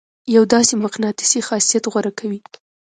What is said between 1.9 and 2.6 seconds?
غوره کوي.